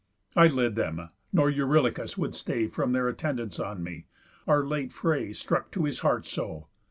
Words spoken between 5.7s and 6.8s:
to his heart so.